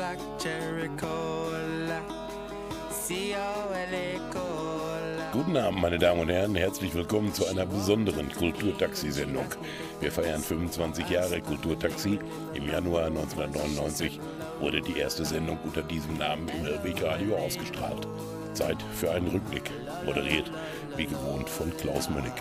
[0.00, 0.30] like.
[3.10, 5.30] C-O-L-A cola.
[5.32, 6.54] Guten Abend, meine Damen und Herren.
[6.54, 9.46] Herzlich willkommen zu einer besonderen Kulturtaxi-Sendung.
[10.00, 12.20] Wir feiern 25 Jahre Kulturtaxi.
[12.54, 14.20] Im Januar 1999
[14.60, 18.06] wurde die erste Sendung unter diesem Namen im Irrweg Radio ausgestrahlt.
[18.52, 19.70] Zeit für einen Rückblick.
[20.06, 20.48] Moderiert,
[20.96, 22.34] wie gewohnt, von Klaus Mönnig.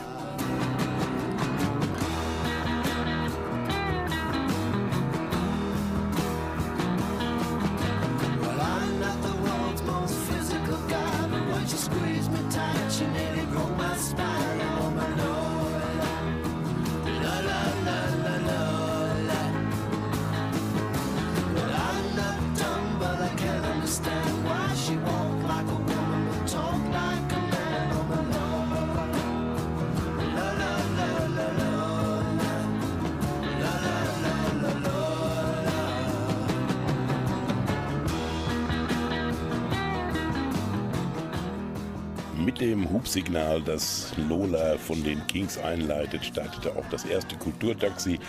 [43.29, 48.19] Dem Hubsignal, das Lola von den Kings einleitet, startete auch das erste Kulturtaxi.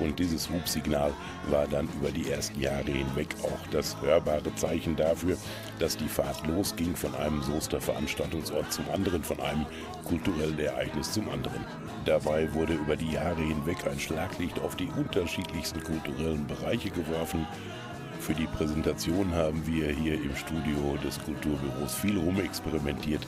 [0.00, 1.12] Und dieses Hubsignal
[1.48, 5.36] war dann über die ersten Jahre hinweg auch das hörbare Zeichen dafür,
[5.78, 9.66] dass die Fahrt losging von einem Soester Veranstaltungsort zum anderen, von einem
[10.04, 11.64] kulturellen Ereignis zum anderen.
[12.04, 17.46] Dabei wurde über die Jahre hinweg ein Schlaglicht auf die unterschiedlichsten kulturellen Bereiche geworfen.
[18.24, 23.20] Für die Präsentation haben wir hier im Studio des Kulturbüros viel rumexperimentiert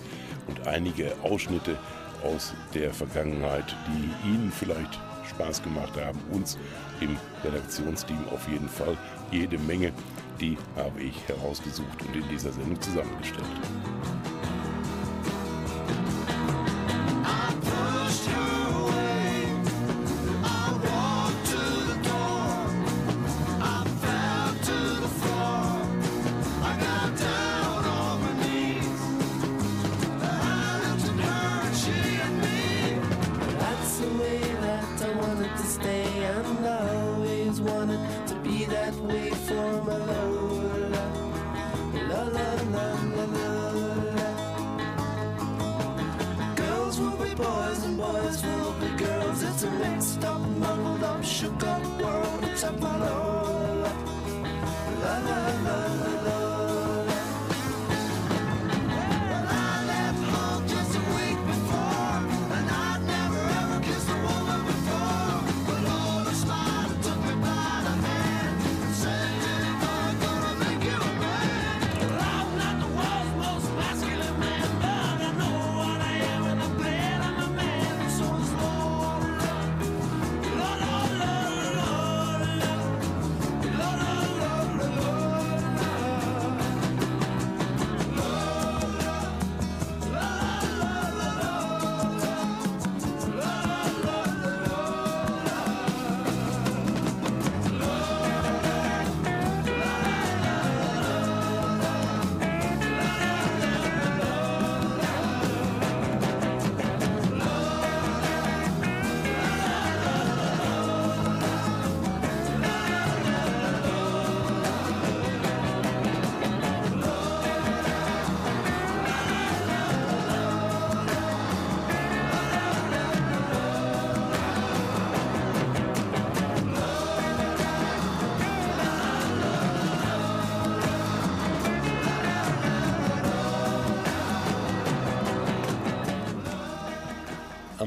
[0.46, 1.76] und einige Ausschnitte
[2.24, 6.56] aus der Vergangenheit, die Ihnen vielleicht Spaß gemacht haben, uns
[7.02, 8.96] im Redaktionsteam auf jeden Fall
[9.30, 9.92] jede Menge,
[10.40, 13.44] die habe ich herausgesucht und in dieser Sendung zusammengestellt.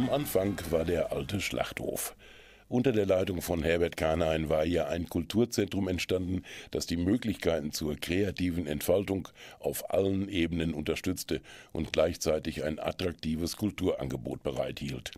[0.10, 2.16] Anfang war der alte Schlachthof.
[2.68, 7.96] Unter der Leitung von Herbert Kahnein war hier ein Kulturzentrum entstanden, das die Möglichkeiten zur
[7.96, 9.28] kreativen Entfaltung
[9.60, 11.42] auf allen Ebenen unterstützte
[11.74, 15.12] und gleichzeitig ein attraktives Kulturangebot bereithielt.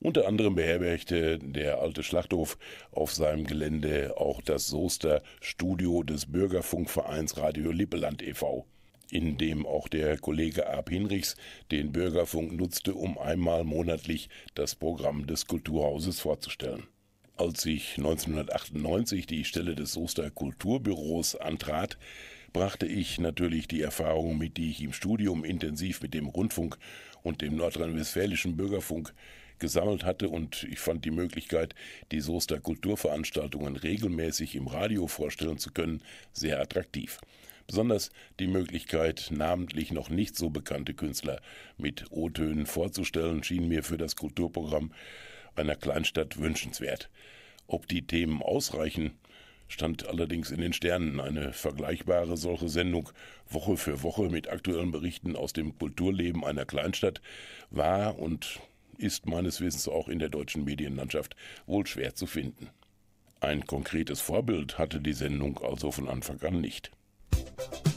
[0.00, 2.58] Unter anderem beherbergte der alte Schlachthof
[2.90, 8.66] auf seinem Gelände auch das Soester Studio des Bürgerfunkvereins Radio Lippeland e.V
[9.10, 11.36] in dem auch der Kollege Ab Hinrichs
[11.70, 16.84] den Bürgerfunk nutzte, um einmal monatlich das Programm des Kulturhauses vorzustellen.
[17.36, 21.96] Als ich 1998 die Stelle des Soester Kulturbüros antrat,
[22.52, 26.78] brachte ich natürlich die Erfahrungen mit, die ich im Studium intensiv mit dem Rundfunk
[27.22, 29.14] und dem nordrhein-westfälischen Bürgerfunk
[29.58, 31.74] gesammelt hatte und ich fand die Möglichkeit,
[32.12, 36.02] die Soester Kulturveranstaltungen regelmäßig im Radio vorstellen zu können,
[36.32, 37.20] sehr attraktiv.
[37.68, 38.08] Besonders
[38.40, 41.42] die Möglichkeit, namentlich noch nicht so bekannte Künstler
[41.76, 44.90] mit O-Tönen vorzustellen, schien mir für das Kulturprogramm
[45.54, 47.10] einer Kleinstadt wünschenswert.
[47.66, 49.18] Ob die Themen ausreichen,
[49.68, 51.20] stand allerdings in den Sternen.
[51.20, 53.10] Eine vergleichbare solche Sendung
[53.50, 57.20] Woche für Woche mit aktuellen Berichten aus dem Kulturleben einer Kleinstadt
[57.70, 58.60] war und
[58.96, 61.36] ist meines Wissens auch in der deutschen Medienlandschaft
[61.66, 62.70] wohl schwer zu finden.
[63.40, 66.90] Ein konkretes Vorbild hatte die Sendung also von Anfang an nicht.
[67.30, 67.87] Thank you.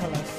[0.00, 0.29] Tell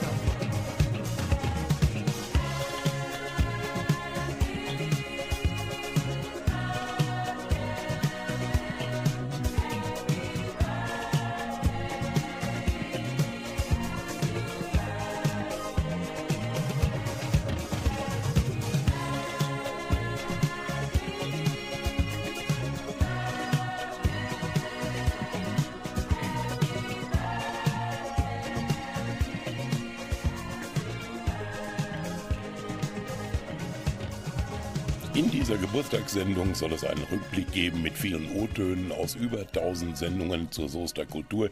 [35.72, 41.06] Geburtstagssendung soll es einen Rückblick geben mit vielen O-Tönen aus über 1000 Sendungen zur Soester
[41.06, 41.50] Kultur,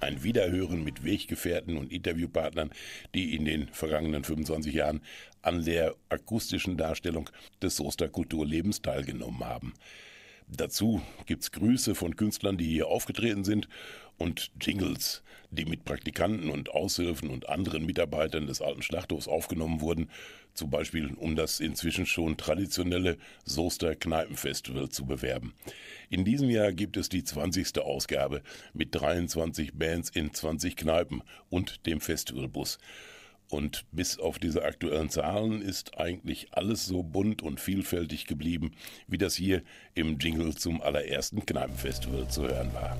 [0.00, 2.72] ein Wiederhören mit Weggefährten und Interviewpartnern,
[3.14, 5.02] die in den vergangenen 25 Jahren
[5.42, 7.30] an der akustischen Darstellung
[7.62, 9.74] des Soester Kulturlebens teilgenommen haben.
[10.48, 13.68] Dazu gibt's Grüße von Künstlern, die hier aufgetreten sind
[14.18, 15.22] und Jingles,
[15.52, 20.10] die mit Praktikanten und Aushilfen und anderen Mitarbeitern des alten Schlachthofs aufgenommen wurden,
[20.54, 25.54] zum Beispiel um das inzwischen schon traditionelle Soester Kneipenfestival zu bewerben.
[26.08, 27.78] In diesem Jahr gibt es die 20.
[27.78, 28.42] Ausgabe
[28.74, 32.78] mit 23 Bands in 20 Kneipen und dem Festivalbus.
[33.50, 38.72] Und bis auf diese aktuellen Zahlen ist eigentlich alles so bunt und vielfältig geblieben,
[39.08, 39.62] wie das hier
[39.94, 42.96] im Jingle zum allerersten Kneipenfestival zu hören war.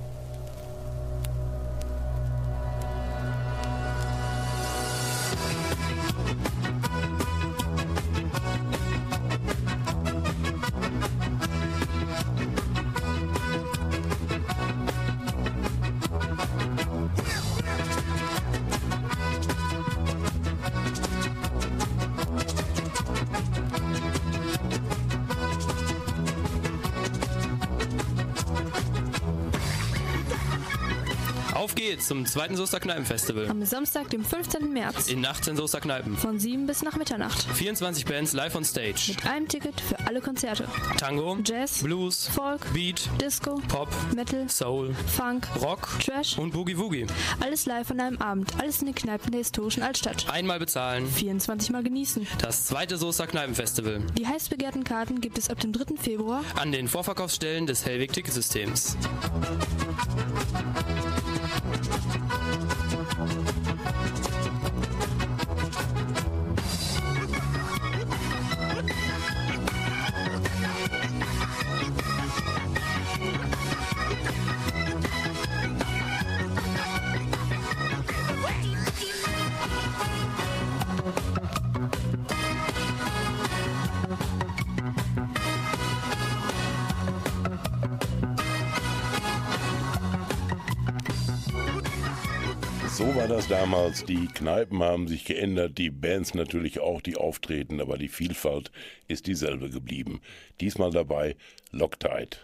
[31.91, 33.49] Geht's zum zweiten Soester Kneipenfestival.
[33.49, 34.71] Am Samstag, dem 15.
[34.71, 35.09] März.
[35.09, 36.15] In 18 Soester Kneipen.
[36.15, 37.43] Von 7 bis nach Mitternacht.
[37.53, 39.09] 24 Bands live on stage.
[39.09, 40.69] Mit einem Ticket für alle Konzerte.
[40.97, 46.37] Tango, Jazz, Blues, Folk, Beat, Disco, Pop, Metal, Soul, Funk, Rock Trash.
[46.37, 47.07] und Boogie Woogie.
[47.41, 48.53] Alles live an einem Abend.
[48.57, 50.29] Alles in den Kneipen der historischen Altstadt.
[50.31, 51.05] Einmal bezahlen.
[51.05, 52.25] 24 Mal genießen.
[52.41, 53.99] Das zweite Soester Kneipenfestival.
[54.17, 55.97] Die heiß begehrten Karten gibt es ab dem 3.
[56.01, 56.45] Februar.
[56.55, 58.95] An den Vorverkaufsstellen des Hellweg Ticketsystems.
[61.83, 62.30] Thank you.
[93.51, 94.05] Damals.
[94.05, 98.71] Die Kneipen haben sich geändert, die Bands natürlich auch, die auftreten, aber die Vielfalt
[99.09, 100.21] ist dieselbe geblieben.
[100.61, 101.35] Diesmal dabei
[101.71, 102.37] Loctite.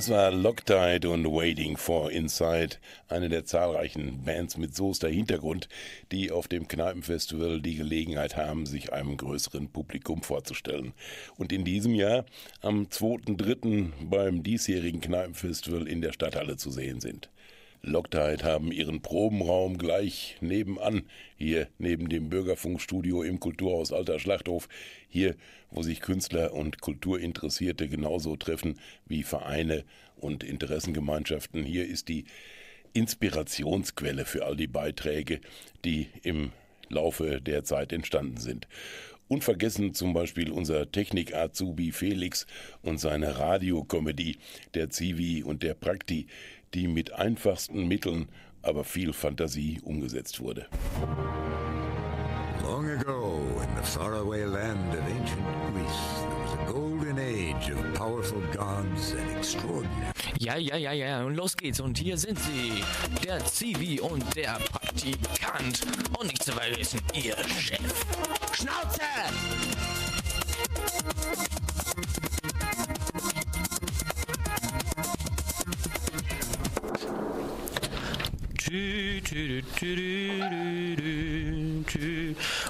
[0.00, 5.68] Das war Loctite und Waiting for Inside, eine der zahlreichen Bands mit Soester Hintergrund,
[6.10, 10.94] die auf dem Kneipenfestival die Gelegenheit haben, sich einem größeren Publikum vorzustellen.
[11.36, 12.24] Und in diesem Jahr
[12.62, 13.90] am 2.3.
[14.08, 17.28] beim diesjährigen Kneipenfestival in der Stadthalle zu sehen sind.
[17.82, 21.02] Loctite haben ihren Probenraum gleich nebenan,
[21.36, 24.68] hier neben dem Bürgerfunkstudio im Kulturhaus Alter Schlachthof,
[25.08, 25.34] hier,
[25.70, 29.84] wo sich Künstler und Kulturinteressierte genauso treffen wie Vereine
[30.16, 31.64] und Interessengemeinschaften.
[31.64, 32.24] Hier ist die
[32.92, 35.40] Inspirationsquelle für all die Beiträge,
[35.84, 36.52] die im
[36.90, 38.68] Laufe der Zeit entstanden sind.
[39.28, 42.48] Unvergessen zum Beispiel unser Technik-Azubi Felix
[42.82, 44.38] und seine Radiokomödie
[44.74, 46.26] Der Zivi und der Prakti,
[46.74, 48.28] die mit einfachsten Mitteln,
[48.62, 50.66] aber viel Fantasie umgesetzt wurde.
[52.62, 57.94] Long ago, in the faraway land of ancient Greece, there was a golden age of
[57.94, 60.12] powerful gods and extraordinary.
[60.38, 61.80] Ja, ja, ja, ja, und los geht's.
[61.80, 62.82] Und hier sind sie,
[63.24, 65.82] der Zivi und der Praktikant.
[66.18, 68.06] Und nicht zu vergessen, ihr Chef.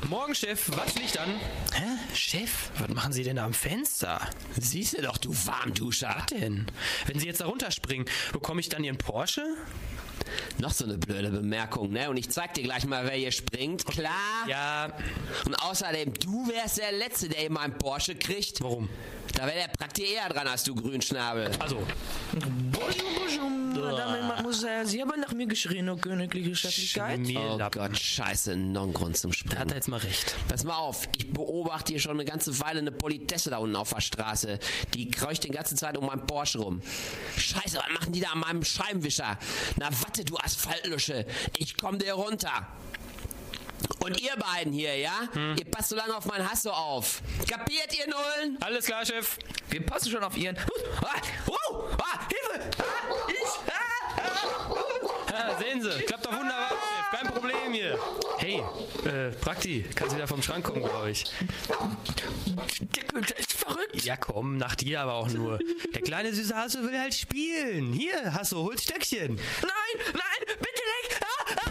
[0.08, 1.28] Morgen, Chef, was liegt an?
[1.72, 2.14] Hä?
[2.14, 2.70] Chef?
[2.78, 4.20] Was machen Sie denn da am Fenster?
[4.58, 6.14] Siehst du doch, du Warmduscher.
[6.16, 6.66] Was denn?
[7.06, 9.44] Wenn Sie jetzt da runterspringen, bekomme ich dann Ihren Porsche?
[10.58, 12.10] Noch so eine blöde Bemerkung, ne?
[12.10, 13.86] Und ich zeig dir gleich mal, wer hier springt.
[13.86, 14.46] Klar?
[14.48, 14.92] Ja,
[15.46, 18.60] Und außerdem, du wärst der Letzte, der eben einen Porsche kriegt.
[18.62, 18.88] warum?
[19.34, 21.50] Da wäre der Prakti eher dran als du Grünschnabel.
[21.60, 21.82] Also,
[23.90, 24.86] Bonjour, bonjour, Madame et Mademoiselle.
[24.86, 27.20] Sie haben nach mir geschrien, oh königliche Schäfflichkeit.
[27.36, 27.58] Oh.
[27.70, 29.74] Gott, scheiße, noch ein Grund zum Da hat er Springen.
[29.76, 30.34] jetzt mal recht.
[30.48, 33.92] Pass mal auf, ich beobachte hier schon eine ganze Weile eine Politesse da unten auf
[33.94, 34.58] der Straße.
[34.94, 36.80] Die kreucht die ganze Zeit um meinen Porsche rum.
[37.36, 39.38] Scheiße, was machen die da an meinem Scheibenwischer?
[39.76, 41.26] Na warte, du Asphaltlusche,
[41.56, 42.66] ich komm dir runter.
[44.00, 45.28] Und ihr beiden hier, ja?
[45.34, 47.22] Ihr passt so lange auf meinen Hasso auf.
[47.48, 48.58] Kapiert ihr Nullen?
[48.60, 49.38] Alles klar, Chef.
[49.68, 50.56] Wir passen schon auf Ihren...
[51.02, 52.39] Ah, wow, ah, Hilfe!
[53.28, 53.72] Ich.
[55.32, 56.72] Ja, sehen Sie, klappt doch wunderbar.
[57.10, 57.98] Kein Problem hier.
[58.38, 58.62] Hey,
[59.04, 61.24] äh, Prakti, kannst wieder vom Schrank kommen, glaube ich.
[62.80, 64.02] Der ist verrückt.
[64.04, 65.58] Ja, komm, nach dir aber auch nur.
[65.94, 67.92] Der kleine süße Hasso will halt spielen.
[67.92, 69.36] Hier, Hasso, hol Stöckchen.
[69.62, 71.20] Nein, nein, bitte nicht.
[71.22, 71.68] Ah,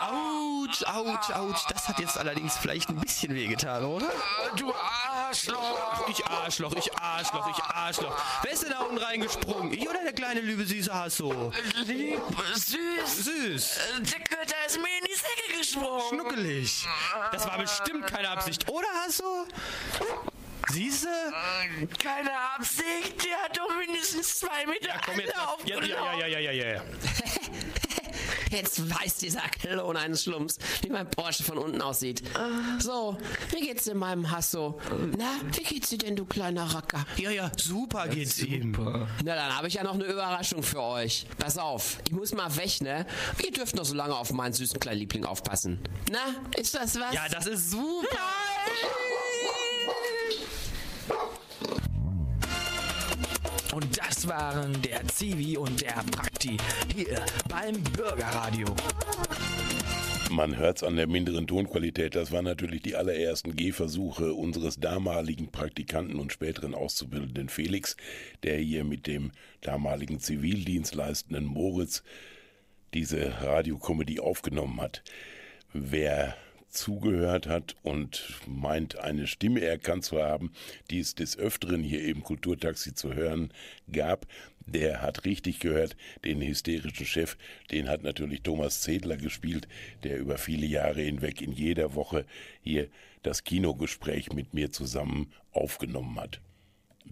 [0.00, 1.64] ah, oh, Autsch, autsch, autsch.
[1.70, 4.10] Das hat jetzt allerdings vielleicht ein bisschen wehgetan, oder?
[4.56, 6.08] du Arschloch.
[6.08, 8.14] Ich Arschloch, ich Arschloch, ich Arschloch.
[8.42, 9.72] Wer ist denn da unten reingesprungen?
[9.72, 11.52] Ich oder der kleine liebe süße Hasso?
[11.86, 12.20] Lieb,
[12.54, 13.24] süß.
[13.24, 16.02] Süß, Äh, Der Günther ist mir in die Säcke gesprungen.
[16.10, 16.86] schnuckelig.
[17.32, 19.46] Das war bestimmt keine Absicht, oder Hasso?
[20.70, 21.08] Siehste?
[22.02, 25.34] Keine Absicht, der hat doch mindestens zwei Meter Ja, komm jetzt.
[25.34, 26.82] Anlauf Ja, ja, ja, ja, ja, ja, ja.
[28.50, 32.22] Jetzt weiß dieser Klon eines Schlumps, wie mein Porsche von unten aussieht.
[32.78, 33.16] So,
[33.50, 34.80] wie geht's denn meinem Hasso?
[35.16, 37.04] Na, wie geht's dir denn, du kleiner Racker?
[37.16, 38.72] Ja, ja, super geht's ihm.
[39.24, 41.26] Na, dann habe ich ja noch eine Überraschung für euch.
[41.38, 43.06] Pass auf, ich muss mal weg, ne?
[43.44, 45.78] Ihr dürft noch so lange auf meinen süßen kleinen Liebling aufpassen.
[46.10, 46.18] Na,
[46.58, 47.14] ist das was?
[47.14, 48.06] Ja, das ist super.
[53.80, 56.56] Und das waren der Zivi und der Prakti
[56.96, 58.66] hier beim Bürgerradio.
[60.32, 62.16] Man hört's an der minderen Tonqualität.
[62.16, 67.96] Das waren natürlich die allerersten Gehversuche unseres damaligen Praktikanten und späteren Auszubildenden Felix,
[68.42, 72.02] der hier mit dem damaligen Zivildienstleistenden Moritz
[72.94, 75.04] diese Radiokomödie aufgenommen hat.
[75.72, 76.36] Wer
[76.68, 80.52] zugehört hat und meint, eine Stimme erkannt zu haben,
[80.90, 83.52] die es des Öfteren hier im Kulturtaxi zu hören
[83.90, 84.26] gab,
[84.66, 87.36] der hat richtig gehört, den hysterischen Chef,
[87.70, 89.66] den hat natürlich Thomas Zedler gespielt,
[90.02, 92.26] der über viele Jahre hinweg in jeder Woche
[92.62, 92.88] hier
[93.22, 96.40] das Kinogespräch mit mir zusammen aufgenommen hat.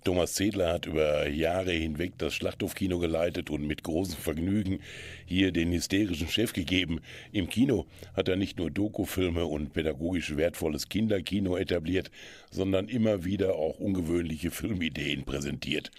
[0.05, 4.81] Thomas Zedler hat über Jahre hinweg das Schlachthofkino geleitet und mit großem Vergnügen
[5.25, 7.01] hier den hysterischen Chef gegeben.
[7.33, 12.11] Im Kino hat er nicht nur Dokufilme und pädagogisch wertvolles Kinderkino etabliert,
[12.51, 15.91] sondern immer wieder auch ungewöhnliche Filmideen präsentiert.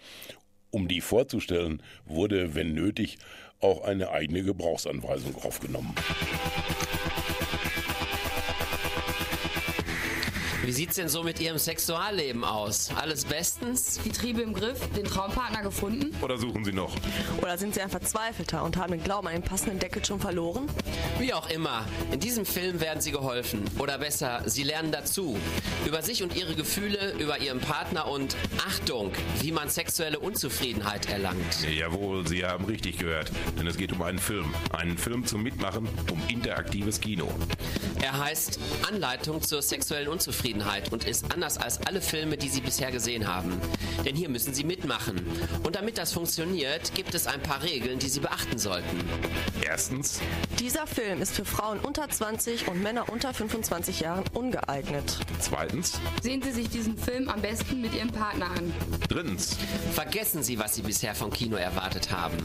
[0.69, 3.17] Um die vorzustellen, wurde, wenn nötig,
[3.59, 5.95] auch eine eigene Gebrauchsanweisung aufgenommen.
[10.67, 12.89] Wie sieht's denn so mit Ihrem Sexualleben aus?
[12.93, 14.01] Alles bestens?
[14.03, 16.13] Die Triebe im Griff, den Traumpartner gefunden?
[16.21, 16.93] Oder suchen Sie noch?
[17.41, 20.67] Oder sind sie ein Verzweifelter und haben den Glauben an den passenden Deckel schon verloren?
[21.19, 23.63] Wie auch immer, in diesem Film werden Sie geholfen.
[23.79, 25.37] Oder besser, Sie lernen dazu.
[25.85, 31.37] Über sich und Ihre Gefühle, über Ihren Partner und Achtung, wie man sexuelle Unzufriedenheit erlangt.
[31.69, 33.31] Jawohl, Sie haben richtig gehört.
[33.57, 34.53] Denn es geht um einen Film.
[34.71, 37.29] Einen Film zum Mitmachen, um interaktives Kino.
[38.01, 42.91] Er heißt Anleitung zur sexuellen Unzufriedenheit und ist anders als alle Filme, die Sie bisher
[42.91, 43.59] gesehen haben.
[44.05, 45.25] Denn hier müssen Sie mitmachen.
[45.63, 48.97] Und damit das funktioniert, gibt es ein paar Regeln, die Sie beachten sollten.
[49.65, 50.19] Erstens,
[50.59, 55.17] Dieser Film ist für Frauen unter 20 und Männer unter 25 Jahren ungeeignet.
[55.39, 58.73] zweitens, Sehen Sie sich diesen Film am besten mit Ihrem Partner an.
[59.09, 59.57] drittens,
[59.93, 62.37] Vergessen Sie, was Sie bisher vom Kino erwartet haben.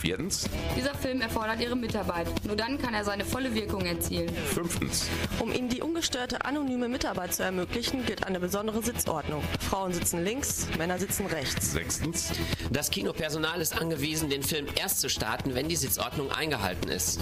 [0.00, 2.26] viertens, Dieser Film erfordert Ihre Mitarbeit.
[2.44, 4.28] Nur dann kann er seine volle Wirkung erzielen.
[4.52, 5.06] fünftens,
[5.38, 9.42] Um Ihnen die ungestörte anonyme Mitarbeit zu ermöglichen, gilt eine besondere Sitzordnung.
[9.68, 11.72] Frauen sitzen links, Männer sitzen rechts.
[11.72, 12.30] sechstens,
[12.70, 17.20] Das Kinopersonal ist angewiesen, den Film erst zu starten, wenn die Sitzordnung eingehalten ist.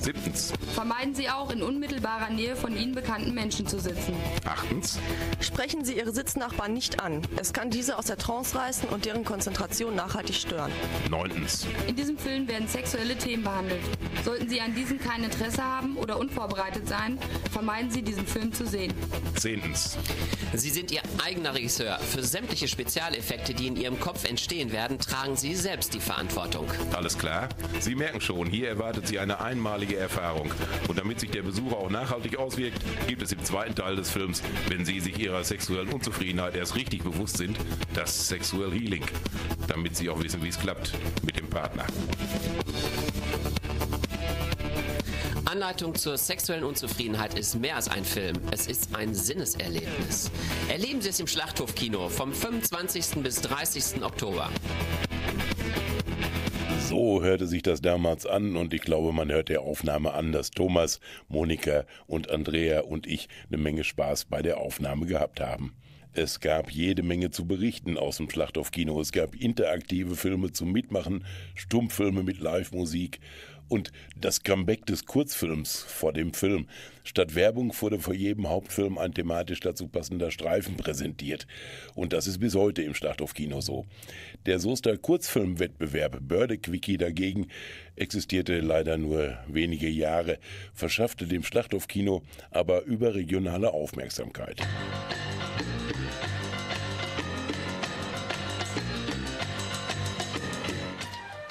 [0.00, 4.14] siebtens, Vermeiden Sie auch, in unmittelbarer Nähe von Ihnen bekannten Menschen zu sitzen.
[4.44, 4.98] achtens,
[5.40, 7.22] Sprechen Sie Ihre Sitznachbarn nicht an.
[7.36, 10.72] Es kann diese aus der Trance reißen und deren Konzentration nachhaltig stören.
[11.10, 13.82] neuntens, In diesem Film werden sexuelle Themen behandelt.
[14.24, 17.18] Sollten Sie an diesen kein Interesse haben oder unvorbereitet sein,
[17.52, 18.94] vermeiden Sie, diesen Film zu sehen.
[19.34, 19.98] zehntens,
[20.54, 21.98] Sie sind Ihr eigener Regisseur.
[21.98, 26.66] Für sämtliche Spezialeffekte, die in Ihrem Kopf entstehen werden, tragen Sie selbst die Verantwortung.
[26.94, 27.50] Alles klar?
[27.80, 30.50] Sie merken schon, hier erwartet Sie eine einmalige Erfahrung.
[30.88, 34.42] Und damit sich der Besucher auch nachhaltig auswirkt, gibt es im zweiten Teil des Films,
[34.70, 37.58] wenn Sie sich Ihrer sexuellen Unzufriedenheit erst richtig bewusst sind,
[37.94, 39.04] das Sexual Healing.
[39.68, 40.92] Damit Sie auch wissen, wie es klappt
[41.24, 41.86] mit dem Partner.
[45.44, 48.36] Anleitung zur sexuellen Unzufriedenheit ist mehr als ein Film.
[48.50, 50.30] Es ist ein Sinneserlebnis.
[50.68, 53.22] Erleben Sie es im Schlachthofkino vom 25.
[53.22, 54.02] bis 30.
[54.02, 54.50] Oktober.
[56.88, 60.50] So hörte sich das damals an und ich glaube, man hört der Aufnahme an, dass
[60.50, 65.74] Thomas, Monika und Andrea und ich eine Menge Spaß bei der Aufnahme gehabt haben.
[66.16, 68.98] Es gab jede Menge zu berichten aus dem Schlachthofkino.
[69.02, 73.20] Es gab interaktive Filme zum Mitmachen, Stummfilme mit Live-Musik
[73.68, 76.68] und das Comeback des Kurzfilms vor dem Film.
[77.04, 81.46] Statt Werbung wurde vor jedem Hauptfilm ein thematisch dazu passender Streifen präsentiert.
[81.94, 83.84] Und das ist bis heute im Schlachthofkino so.
[84.46, 87.48] Der Soester Kurzfilmwettbewerb Börde Quickie dagegen
[87.94, 90.38] existierte leider nur wenige Jahre,
[90.72, 94.62] verschaffte dem Schlachthofkino aber überregionale Aufmerksamkeit.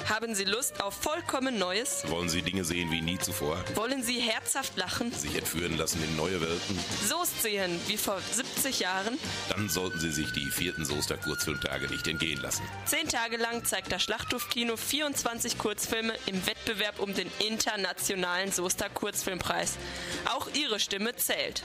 [0.07, 2.03] Haben Sie Lust auf vollkommen Neues?
[2.07, 3.63] Wollen Sie Dinge sehen wie nie zuvor?
[3.73, 5.11] Wollen Sie herzhaft lachen?
[5.11, 6.79] Sich entführen lassen in neue Welten?
[7.07, 9.17] Soest sehen wie vor 70 Jahren?
[9.49, 12.61] Dann sollten Sie sich die vierten Soester Kurzfilmtage nicht entgehen lassen.
[12.85, 19.77] Zehn Tage lang zeigt das Schlachthofkino 24 Kurzfilme im Wettbewerb um den internationalen Soester Kurzfilmpreis.
[20.35, 21.63] Auch Ihre Stimme zählt.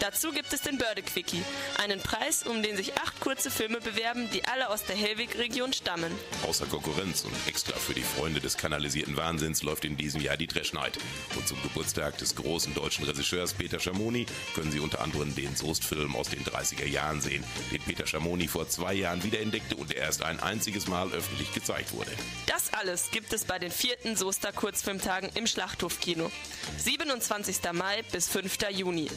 [0.00, 1.42] Dazu gibt es den Börde-Quickie,
[1.76, 6.10] einen Preis, um den sich acht kurze Filme bewerben, die alle aus der Hellwig-Region stammen.
[6.42, 10.46] Außer Konkurrenz und extra für die Freunde des kanalisierten Wahnsinns läuft in diesem Jahr die
[10.46, 10.98] Trash Night.
[11.36, 16.16] Und zum Geburtstag des großen deutschen Regisseurs Peter Schamoni können Sie unter anderem den Soest-Film
[16.16, 20.40] aus den 30er Jahren sehen, den Peter Schamoni vor zwei Jahren wiederentdeckte und erst ein
[20.40, 22.10] einziges Mal öffentlich gezeigt wurde.
[22.46, 26.30] Das alles gibt es bei den vierten Soester Kurzfilmtagen im Schlachthofkino.
[26.78, 27.58] 27.
[27.74, 28.56] Mai bis 5.
[28.70, 29.10] Juni.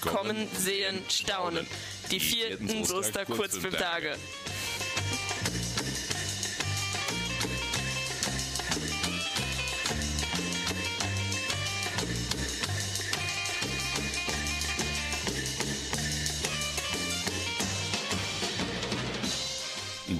[0.00, 1.66] Kommen, sehen, staunen.
[2.10, 4.16] Die vierten Soester Kurzfilmtage.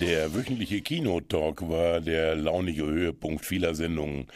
[0.00, 4.28] Der wöchentliche Kinotalk war der launige Höhepunkt vieler Sendungen.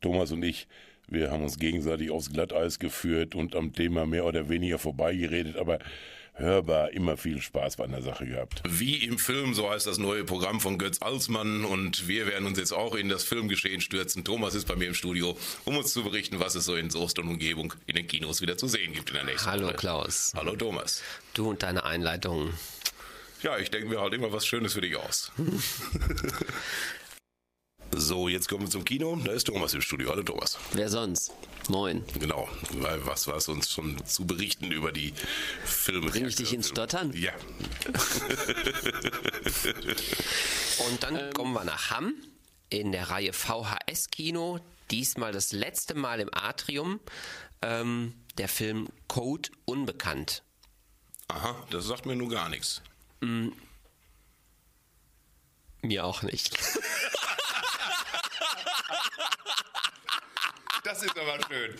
[0.00, 0.66] Thomas und ich,
[1.08, 5.78] wir haben uns gegenseitig aufs Glatteis geführt und am Thema mehr oder weniger vorbeigeredet, aber
[6.34, 8.62] hörbar immer viel Spaß bei der Sache gehabt.
[8.66, 12.58] Wie im Film, so heißt das neue Programm von Götz Alsmann und wir werden uns
[12.58, 14.24] jetzt auch in das Filmgeschehen stürzen.
[14.24, 17.18] Thomas ist bei mir im Studio, um uns zu berichten, was es so in Soest
[17.18, 19.74] und Umgebung in den Kinos wieder zu sehen gibt in der nächsten Hallo Woche.
[19.74, 20.32] Klaus.
[20.34, 21.02] Hallo Thomas.
[21.34, 22.50] Du und deine Einleitung.
[23.42, 25.30] Ja, ich denke mir halt immer was Schönes für dich aus.
[27.96, 29.18] so, jetzt kommen wir zum Kino.
[29.24, 30.10] Da ist Thomas im Studio.
[30.10, 30.58] Hallo Thomas.
[30.72, 31.32] Wer sonst?
[31.68, 32.04] Moin.
[32.18, 35.14] Genau, weil was war es uns schon zu berichten über die
[35.64, 36.10] Filme?
[36.10, 37.12] Bring ich dich ins Stottern?
[37.14, 37.32] Ja.
[40.88, 42.14] Und dann kommen wir nach Hamm
[42.68, 44.60] in der Reihe VHS Kino.
[44.90, 47.00] Diesmal das letzte Mal im Atrium.
[47.62, 50.42] Ähm, der Film Code Unbekannt.
[51.28, 52.82] Aha, das sagt mir nur gar nichts.
[53.20, 53.48] Mm.
[55.82, 56.58] Mir auch nicht.
[60.84, 61.74] Das ist aber schön.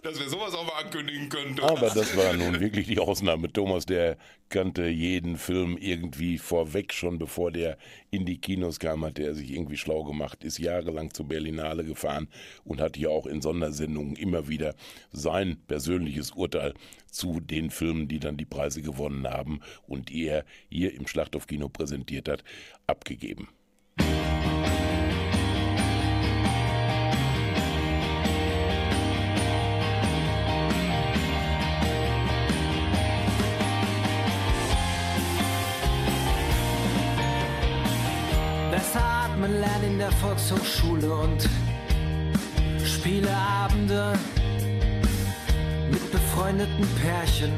[0.02, 1.60] Dass wir sowas auch mal ankündigen können.
[1.60, 3.52] Aber das war nun wirklich die Ausnahme.
[3.52, 4.16] Thomas, der
[4.48, 7.76] kannte jeden Film irgendwie vorweg, schon bevor der
[8.10, 12.28] in die Kinos kam, hat er sich irgendwie schlau gemacht, ist jahrelang zur Berlinale gefahren
[12.64, 14.74] und hat hier auch in Sondersendungen immer wieder
[15.12, 16.72] sein persönliches Urteil
[17.10, 21.68] zu den Filmen, die dann die Preise gewonnen haben und die er hier im Schlachthofkino
[21.68, 22.44] präsentiert hat,
[22.86, 23.48] abgegeben.
[40.10, 41.48] Der Volkshochschule und
[42.84, 44.12] Spieleabende
[45.90, 47.52] mit befreundeten Pärchen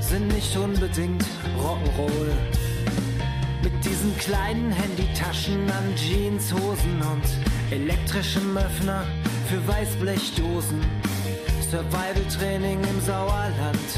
[0.00, 1.24] sind nicht unbedingt
[1.58, 2.30] Rock'n'Roll.
[3.62, 7.24] Mit diesen kleinen Handytaschen an Jeanshosen und
[7.70, 9.04] elektrischem Öffner
[9.48, 10.80] für Weißblechdosen.
[11.70, 13.88] Survival-Training im Sauerland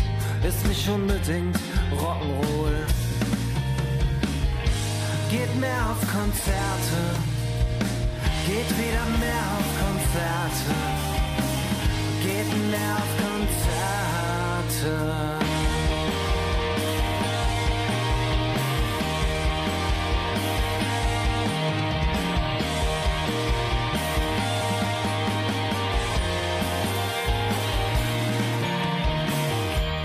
[0.46, 1.56] ist nicht unbedingt
[1.96, 2.76] Rock'n'Roll.
[5.30, 7.39] Geht mehr auf Konzerte,
[8.50, 10.74] geht wieder mehr auf Konzerte,
[12.20, 14.94] geht mehr auf Konzerte.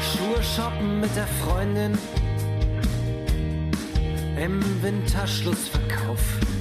[0.02, 1.98] Schuhe shoppen mit der Freundin
[4.38, 6.55] im Winterschlussverkauf.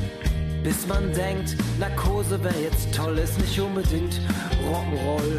[0.64, 4.18] Bis man denkt, Narkose wäre jetzt toll, ist nicht unbedingt
[4.66, 5.38] Rock'n'Roll.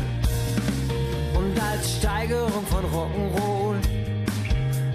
[1.33, 3.75] Und als Steigerung von Rock'n'Roll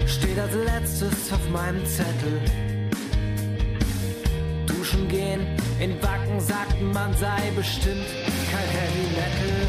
[0.07, 2.39] steht als letztes auf meinem Zettel.
[4.67, 5.41] Duschen gehen,
[5.81, 8.07] in Backen sagten man sei bestimmt
[8.49, 9.67] kein Heavy Metal.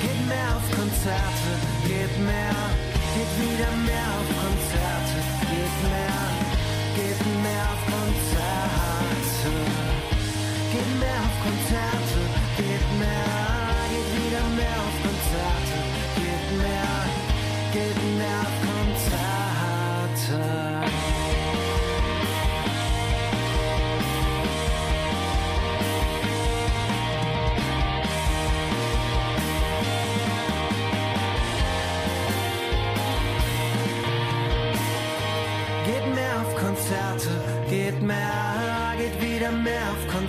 [0.00, 1.50] Geht mehr auf Konzerte,
[1.84, 2.56] geht mehr,
[3.14, 5.18] geht wieder mehr auf Konzerte,
[5.50, 6.17] geht mehr,
[7.68, 9.52] geht mehr auf Konzerte,
[10.72, 11.57] geht mehr auf Konzerte,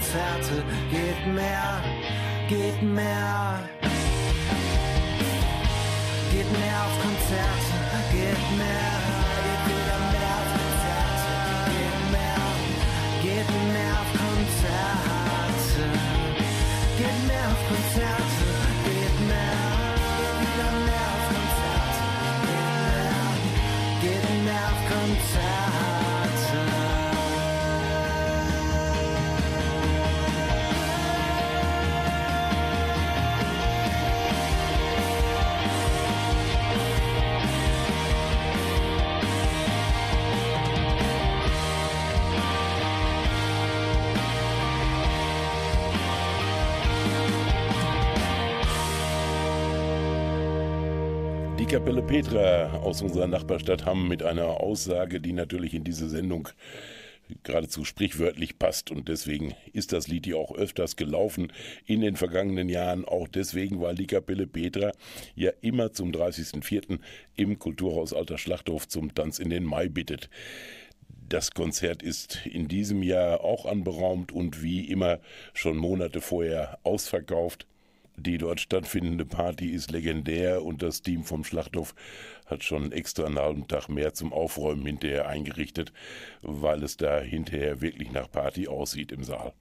[0.10, 1.84] Konzerte, geht mehr,
[2.48, 3.60] geht mehr.
[6.32, 7.78] Geht mehr auf Konzerte,
[8.12, 8.92] geht mehr,
[9.46, 11.34] geht wieder mehr auf Konzerte,
[11.70, 12.42] geht mehr,
[13.22, 15.86] geht mehr auf Konzerte,
[16.98, 18.50] geht mehr auf Konzerte,
[18.90, 19.62] geht mehr,
[20.18, 22.02] geht wieder mehr auf Konzerte,
[22.50, 23.22] geht mehr,
[24.02, 25.69] geht mehr auf Konzerte.
[51.70, 56.50] Kapelle Petra aus unserer Nachbarstadt Hamm mit einer Aussage, die natürlich in diese Sendung
[57.44, 61.54] geradezu sprichwörtlich passt und deswegen ist das Lied hier auch öfters gelaufen
[61.86, 64.94] in den vergangenen Jahren, auch deswegen, weil die Kapelle Petra
[65.36, 66.98] ja immer zum 30.04.
[67.36, 70.32] im Kulturhaus Alter Schlachthof zum Tanz in den Mai bittet.
[71.30, 75.20] Das Konzert ist in diesem Jahr auch anberaumt und wie immer
[75.54, 77.68] schon Monate vorher ausverkauft.
[78.26, 81.96] Die dort stattfindende Party ist legendär und das Team vom Schlachthof
[82.48, 85.94] hat schon extra einen halben Tag mehr zum Aufräumen hinterher eingerichtet,
[86.42, 89.54] weil es da hinterher wirklich nach Party aussieht im Saal.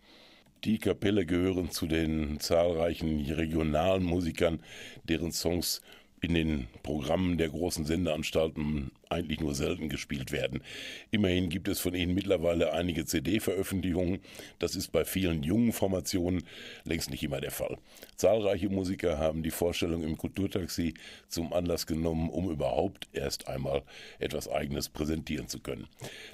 [0.64, 4.58] Die Kapelle gehören zu den zahlreichen regionalen Musikern,
[5.04, 5.80] deren Songs
[6.20, 10.62] in den Programmen der großen Sendeanstalten eigentlich nur selten gespielt werden.
[11.10, 14.20] Immerhin gibt es von ihnen mittlerweile einige CD-Veröffentlichungen.
[14.58, 16.44] Das ist bei vielen jungen Formationen
[16.84, 17.78] längst nicht immer der Fall.
[18.16, 20.94] Zahlreiche Musiker haben die Vorstellung im Kulturtaxi
[21.28, 23.82] zum Anlass genommen, um überhaupt erst einmal
[24.18, 25.86] etwas Eigenes präsentieren zu können.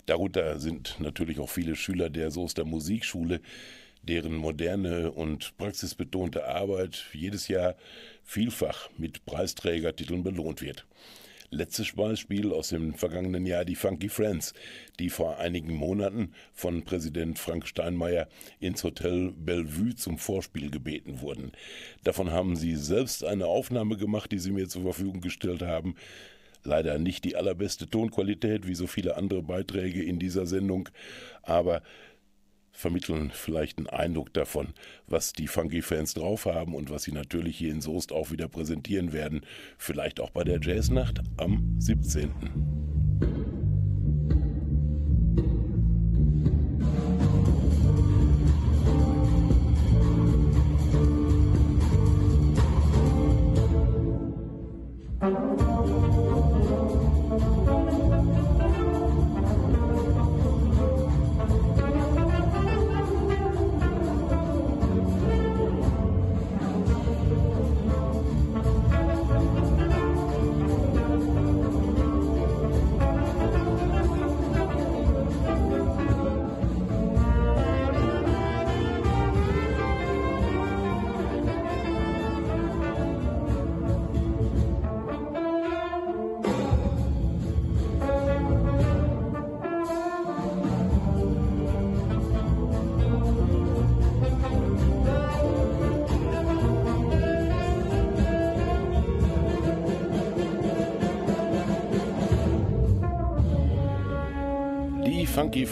[0.06, 3.40] Darunter sind natürlich auch viele Schüler der Soester Musikschule,
[4.08, 7.76] deren moderne und praxisbetonte Arbeit jedes Jahr
[8.22, 10.86] vielfach mit Preisträgertiteln belohnt wird.
[11.54, 14.54] Letztes Beispiel aus dem vergangenen Jahr die Funky Friends,
[14.98, 18.26] die vor einigen Monaten von Präsident Frank Steinmeier
[18.58, 21.52] ins Hotel Bellevue zum Vorspiel gebeten wurden.
[22.02, 25.94] Davon haben sie selbst eine Aufnahme gemacht, die sie mir zur Verfügung gestellt haben.
[26.64, 30.88] Leider nicht die allerbeste Tonqualität wie so viele andere Beiträge in dieser Sendung,
[31.42, 31.82] aber
[32.74, 34.74] vermitteln vielleicht einen Eindruck davon,
[35.06, 39.12] was die Funky-Fans drauf haben und was sie natürlich hier in Soest auch wieder präsentieren
[39.12, 39.46] werden.
[39.78, 43.53] Vielleicht auch bei der Jazznacht am 17.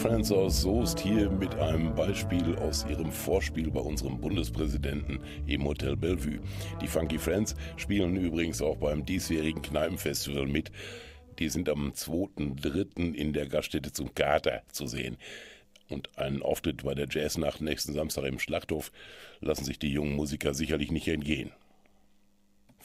[0.03, 5.95] Friends aus Soest hier mit einem Beispiel aus ihrem Vorspiel bei unserem Bundespräsidenten im Hotel
[5.95, 6.41] Bellevue.
[6.81, 10.73] Die Funky Friends spielen übrigens auch beim diesjährigen Kneipenfestival mit.
[11.39, 13.13] Die sind am 2.3.
[13.13, 15.15] in der Gaststätte zum Kater zu sehen.
[15.87, 18.91] Und einen Auftritt bei der Jazznacht nächsten Samstag im Schlachthof
[19.39, 21.53] lassen sich die jungen Musiker sicherlich nicht entgehen.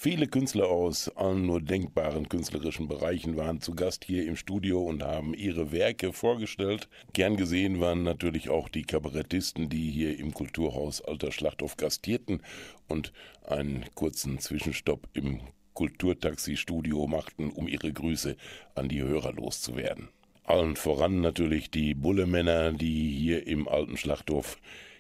[0.00, 5.02] Viele Künstler aus allen nur denkbaren künstlerischen Bereichen waren zu Gast hier im Studio und
[5.02, 6.88] haben ihre Werke vorgestellt.
[7.14, 12.42] Gern gesehen waren natürlich auch die Kabarettisten, die hier im Kulturhaus Alter Schlachthof gastierten
[12.86, 13.12] und
[13.44, 15.40] einen kurzen Zwischenstopp im
[15.74, 18.36] Kulturtaxi-Studio machten, um ihre Grüße
[18.76, 20.10] an die Hörer loszuwerden.
[20.44, 24.58] Allen voran natürlich die Bullemänner, die hier im alten Schlachthof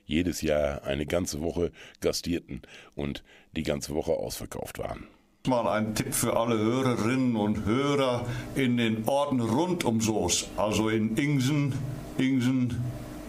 [0.08, 2.62] jedes Jahr eine ganze Woche gastierten
[2.96, 3.22] und
[3.54, 5.06] die ganze Woche ausverkauft waren.
[5.46, 10.88] Mal ein Tipp für alle Hörerinnen und Hörer in den Orten rund um Soos, also
[10.88, 11.74] in Ingsen,
[12.18, 12.74] Ingsen,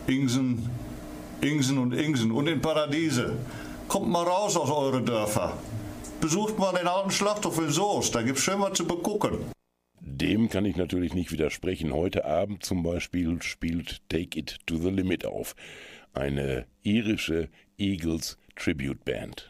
[0.08, 0.70] Ingsen,
[1.42, 3.38] Ingsen und Ingsen und in Paradiese.
[3.88, 5.58] Kommt mal raus aus eure Dörfer.
[6.20, 9.38] Besucht mal den alten Schlachthof in Soos, da gibt's schön was zu begucken.
[10.02, 11.94] Dem kann ich natürlich nicht widersprechen.
[11.94, 15.56] Heute Abend zum Beispiel spielt Take It to the Limit auf.
[16.14, 19.50] Eine irische Eagles Tribute Band.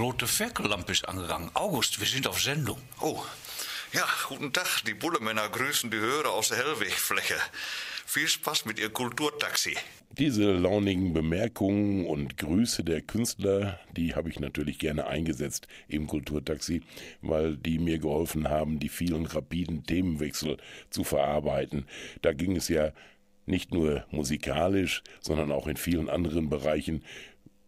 [0.00, 1.50] Rote Ferkellampe ist angegangen.
[1.54, 2.78] August, wir sind auf Sendung.
[3.00, 3.22] Oh,
[3.92, 4.82] ja, guten Tag.
[4.86, 7.34] Die Bullemänner grüßen die Hörer aus der Hellwegfläche.
[8.06, 9.76] Viel Spaß mit Ihr Kulturtaxi.
[10.18, 16.82] Diese launigen Bemerkungen und Grüße der Künstler, die habe ich natürlich gerne eingesetzt im Kulturtaxi,
[17.20, 20.56] weil die mir geholfen haben, die vielen rapiden Themenwechsel
[20.88, 21.86] zu verarbeiten.
[22.22, 22.92] Da ging es ja
[23.46, 27.04] nicht nur musikalisch, sondern auch in vielen anderen Bereichen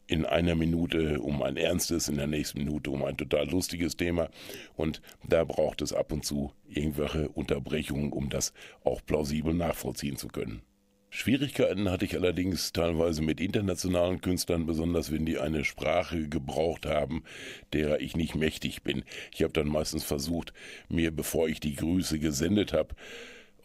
[0.06, 4.28] in einer Minute um ein ernstes, in der nächsten Minute um ein total lustiges Thema.
[4.76, 8.52] Und da braucht es ab und zu irgendwelche Unterbrechungen, um das
[8.84, 10.62] auch plausibel nachvollziehen zu können.
[11.14, 17.22] Schwierigkeiten hatte ich allerdings teilweise mit internationalen Künstlern, besonders wenn die eine Sprache gebraucht haben,
[17.74, 19.04] derer ich nicht mächtig bin.
[19.30, 20.54] Ich habe dann meistens versucht,
[20.88, 22.94] mir, bevor ich die Grüße gesendet habe,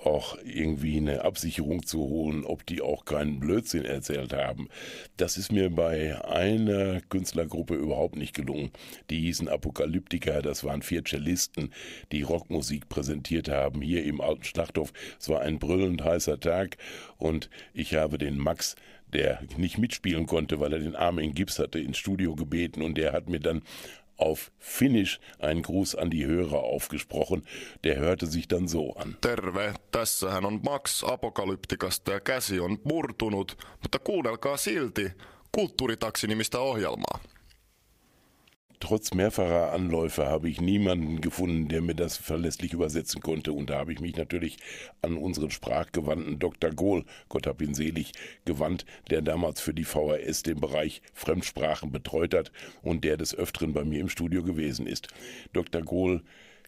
[0.03, 4.69] auch irgendwie eine Absicherung zu holen, ob die auch keinen Blödsinn erzählt haben.
[5.17, 8.71] Das ist mir bei einer Künstlergruppe überhaupt nicht gelungen.
[9.09, 11.73] Die hießen Apokalyptiker, das waren vier Cellisten,
[12.11, 14.93] die Rockmusik präsentiert haben, hier im alten Schlachthof.
[15.19, 16.77] Es war ein brüllend heißer Tag
[17.17, 18.75] und ich habe den Max
[19.13, 22.97] der nicht mitspielen konnte, weil er den Arm in Gips hatte, ins Studio gebeten und
[22.97, 23.61] der hat mir dann
[24.17, 27.43] auf Finnisch einen Gruß an die Hörer aufgesprochen.
[27.83, 29.17] Der hörte sich dann so an.
[29.21, 35.11] Terve, tässähän on Max Apokalyptikasta ja käsi on murtunut, mutta kuunnelkaa silti
[35.51, 37.19] Kulttuuritaksi-nimistä ohjelmaa.
[38.79, 43.51] Trotz mehrfacher Anläufe habe ich niemanden gefunden, der mir das verlässlich übersetzen konnte.
[43.51, 44.57] Und da habe ich mich natürlich
[45.01, 46.69] an unseren sprachgewandten Dr.
[46.71, 48.11] Gohl, Gott hab ihn selig,
[48.45, 52.51] gewandt, der damals für die VHS den Bereich Fremdsprachen betreut hat
[52.83, 55.07] und der des Öfteren bei mir im Studio gewesen ist.
[55.53, 55.81] Dr.
[55.81, 56.21] Gohl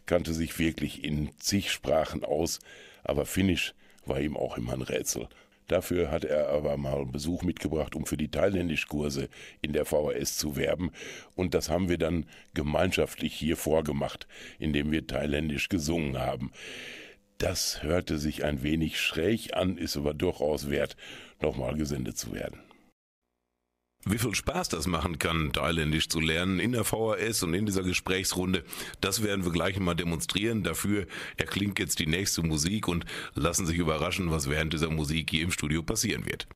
[0.07, 2.59] kannte sich wirklich in zig Sprachen aus,
[3.03, 3.75] aber Finnisch
[4.07, 5.27] war ihm auch immer ein Rätsel.
[5.69, 9.29] Dafür hat er aber mal Besuch mitgebracht, um für die Thailändischkurse
[9.61, 10.91] in der VHS zu werben.
[11.35, 16.51] Und das haben wir dann gemeinschaftlich hier vorgemacht, indem wir Thailändisch gesungen haben.
[17.37, 20.97] Das hörte sich ein wenig schräg an, ist aber durchaus wert,
[21.39, 22.59] nochmal gesendet zu werden.
[24.05, 27.83] Wie viel Spaß das machen kann, Thailändisch zu lernen in der VHS und in dieser
[27.83, 28.63] Gesprächsrunde,
[29.01, 30.63] das werden wir gleich mal demonstrieren.
[30.63, 35.43] Dafür erklingt jetzt die nächste Musik und lassen sich überraschen, was während dieser Musik hier
[35.43, 36.47] im Studio passieren wird.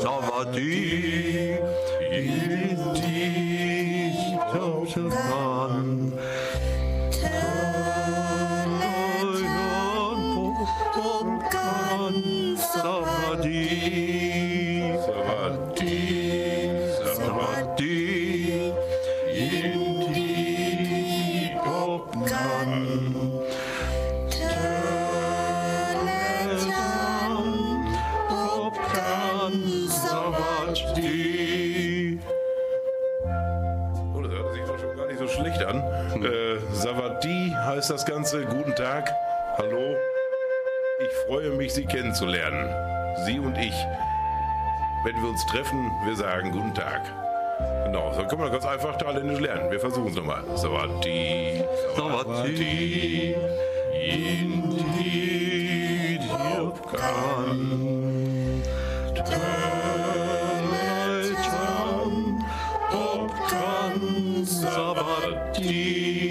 [0.00, 1.58] Savadi,
[2.10, 2.86] Indi,
[4.52, 5.45] Tauschelmann.
[41.26, 42.68] Freue mich, Sie kennenzulernen.
[43.24, 43.74] Sie und ich.
[45.04, 47.02] Wenn wir uns treffen, wir sagen Guten Tag.
[47.84, 49.70] Genau, so können wir ganz einfach Thailändisch lernen.
[49.70, 50.42] Wir versuchen es nochmal.
[50.56, 51.62] Savati,
[51.96, 53.34] Savati,
[54.08, 54.98] Indi,
[56.20, 57.58] Diopkan,
[59.14, 59.94] Telejan,
[62.92, 66.25] Opkan, Savati,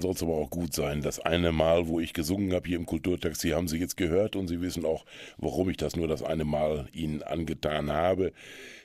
[0.00, 1.02] dann soll es aber auch gut sein.
[1.02, 4.48] Das eine Mal, wo ich gesungen habe hier im Kulturtaxi, haben Sie jetzt gehört und
[4.48, 5.04] Sie wissen auch,
[5.36, 8.32] warum ich das nur das eine Mal Ihnen angetan habe.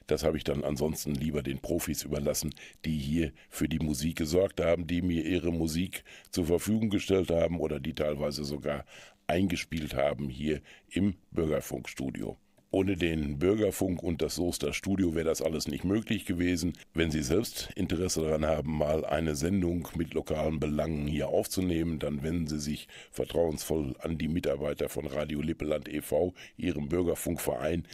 [0.07, 2.53] Das habe ich dann ansonsten lieber den Profis überlassen,
[2.83, 7.61] die hier für die Musik gesorgt haben, die mir ihre Musik zur Verfügung gestellt haben
[7.61, 8.85] oder die teilweise sogar
[9.25, 12.37] eingespielt haben hier im Bürgerfunkstudio.
[12.71, 16.73] Ohne den Bürgerfunk und das Soester Studio wäre das alles nicht möglich gewesen.
[16.93, 22.23] Wenn Sie selbst Interesse daran haben, mal eine Sendung mit lokalen Belangen hier aufzunehmen, dann
[22.23, 27.87] wenden Sie sich vertrauensvoll an die Mitarbeiter von Radio Lippeland e.V., Ihrem Bürgerfunkverein.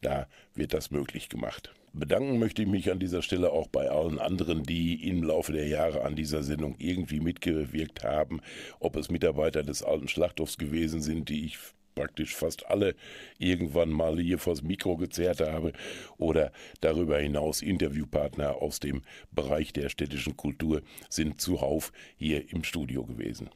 [0.00, 1.74] Da wird das möglich gemacht.
[1.92, 5.66] Bedanken möchte ich mich an dieser Stelle auch bei allen anderen, die im Laufe der
[5.66, 8.40] Jahre an dieser Sendung irgendwie mitgewirkt haben,
[8.78, 11.58] ob es Mitarbeiter des alten Schlachthofs gewesen sind, die ich
[12.00, 12.94] praktisch fast alle
[13.38, 15.74] irgendwann mal hier vors Mikro gezerrt habe
[16.16, 20.80] oder darüber hinaus Interviewpartner aus dem Bereich der städtischen Kultur
[21.10, 23.50] sind zuhauf hier im Studio gewesen.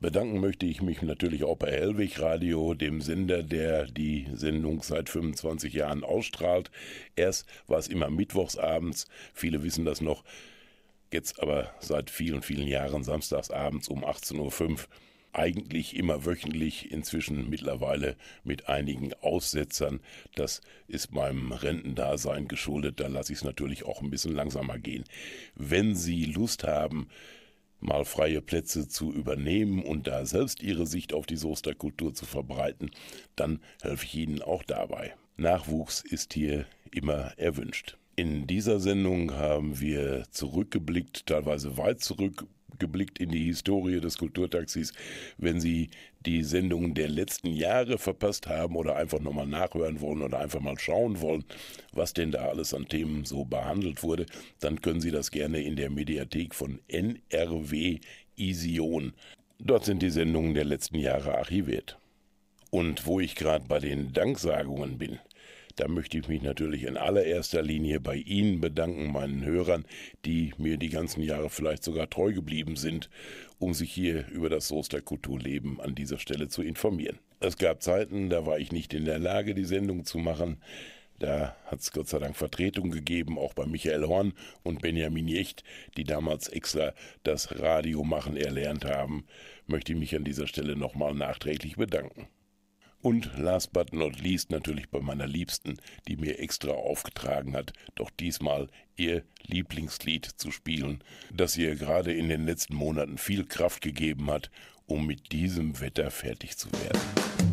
[0.00, 5.10] Bedanken möchte ich mich natürlich auch bei Hellwig Radio, dem Sender, der die Sendung seit
[5.10, 6.70] 25 Jahren ausstrahlt.
[7.14, 10.24] Erst war es immer mittwochsabends, viele wissen das noch,
[11.12, 14.78] jetzt aber seit vielen, vielen Jahren samstagsabends um 18.05 Uhr.
[15.36, 20.00] Eigentlich immer wöchentlich, inzwischen mittlerweile mit einigen Aussetzern.
[20.34, 25.04] Das ist meinem Rentendasein geschuldet, da lasse ich es natürlich auch ein bisschen langsamer gehen.
[25.54, 27.08] Wenn Sie Lust haben,
[27.80, 32.24] mal freie Plätze zu übernehmen und da selbst ihre Sicht auf die Soester Kultur zu
[32.24, 32.90] verbreiten,
[33.36, 35.14] dann helfe ich Ihnen auch dabei.
[35.36, 37.98] Nachwuchs ist hier immer erwünscht.
[38.18, 42.02] In dieser Sendung haben wir zurückgeblickt, teilweise weit
[42.76, 44.92] zurückgeblickt in die Historie des Kulturtaxis.
[45.38, 45.90] Wenn Sie
[46.24, 50.78] die Sendungen der letzten Jahre verpasst haben oder einfach nochmal nachhören wollen oder einfach mal
[50.78, 51.44] schauen wollen,
[51.92, 54.26] was denn da alles an Themen so behandelt wurde,
[54.60, 58.00] dann können Sie das gerne in der Mediathek von NRW
[58.36, 59.12] Ision.
[59.58, 61.98] Dort sind die Sendungen der letzten Jahre archiviert.
[62.70, 65.18] Und wo ich gerade bei den Danksagungen bin,
[65.76, 69.84] da möchte ich mich natürlich in allererster Linie bei Ihnen bedanken, meinen Hörern,
[70.24, 73.10] die mir die ganzen Jahre vielleicht sogar treu geblieben sind,
[73.58, 77.18] um sich hier über das Soester Kulturleben an dieser Stelle zu informieren.
[77.40, 80.62] Es gab Zeiten, da war ich nicht in der Lage, die Sendung zu machen.
[81.18, 85.62] Da hat es Gott sei Dank Vertretung gegeben, auch bei Michael Horn und Benjamin Jecht,
[85.96, 89.24] die damals extra das Radiomachen erlernt haben,
[89.66, 92.28] möchte ich mich an dieser Stelle nochmal nachträglich bedanken.
[93.06, 95.76] Und last but not least natürlich bei meiner Liebsten,
[96.08, 102.28] die mir extra aufgetragen hat, doch diesmal ihr Lieblingslied zu spielen, das ihr gerade in
[102.28, 104.50] den letzten Monaten viel Kraft gegeben hat,
[104.86, 107.45] um mit diesem Wetter fertig zu werden.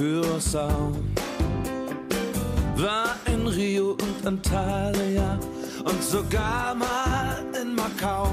[0.00, 0.92] Curaçao.
[2.76, 5.38] War in Rio und Antalya
[5.84, 8.28] und sogar mal in Macau.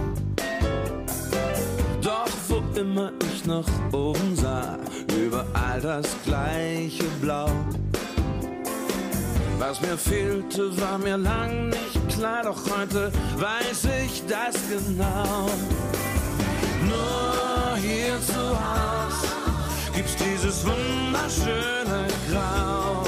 [2.01, 4.77] Doch wo immer ich nach oben sah,
[5.13, 7.49] überall das gleiche Blau.
[9.59, 15.49] Was mir fehlte, war mir lang nicht klar, doch heute weiß ich das genau.
[16.87, 19.26] Nur hier zu Haus
[19.97, 23.03] gibt's dieses wunderschöne Grau.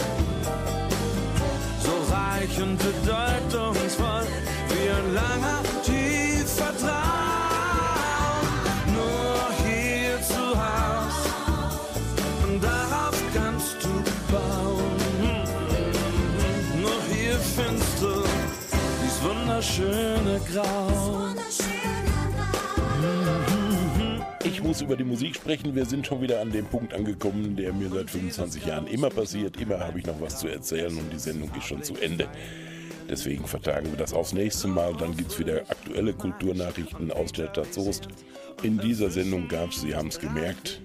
[1.84, 4.26] So reich und bedeutungsvoll
[4.70, 8.44] wie ein langer, tiefer Traum.
[8.98, 11.18] Nur hier zu Haus
[12.60, 13.94] darauf kannst du
[14.34, 14.98] bauen.
[16.82, 18.24] Nur hier findest du
[19.04, 21.49] dieses wunderschöne Grau.
[24.60, 25.74] Ich muss über die Musik sprechen.
[25.74, 29.56] Wir sind schon wieder an dem Punkt angekommen, der mir seit 25 Jahren immer passiert.
[29.56, 32.28] Immer habe ich noch was zu erzählen und die Sendung ist schon zu Ende.
[33.10, 34.94] Deswegen vertagen wir das aufs nächste Mal.
[34.98, 38.10] Dann gibt es wieder aktuelle Kulturnachrichten aus der Stadt Soest.
[38.62, 40.82] In dieser Sendung gab es, Sie haben es gemerkt,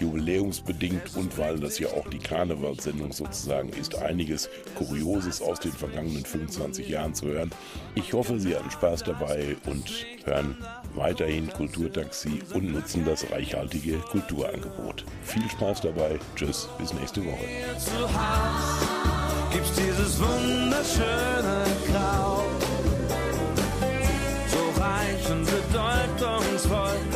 [0.00, 6.24] jubiläumsbedingt und weil das ja auch die Karnevalssendung sozusagen ist, einiges Kurioses aus den vergangenen
[6.24, 7.52] 25 Jahren zu hören.
[7.94, 10.56] Ich hoffe, Sie hatten Spaß dabei und hören
[10.94, 15.04] weiterhin Kulturtaxi und nutzen das reichhaltige Kulturangebot.
[15.22, 16.18] Viel Spaß dabei.
[16.36, 17.44] Tschüss, bis nächste Woche.
[19.52, 22.44] gibt's dieses wunderschöne Grau.
[24.48, 27.13] So reich und bedeutungsvoll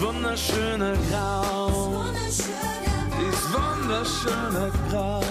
[0.00, 2.04] wunderschöne Grau.
[3.18, 5.29] Dieses wunderschöne Grau.